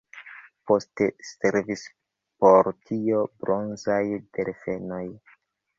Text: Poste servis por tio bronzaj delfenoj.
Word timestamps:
Poste 0.69 1.09
servis 1.31 1.83
por 2.45 2.71
tio 2.89 3.23
bronzaj 3.45 4.03
delfenoj. 4.17 5.07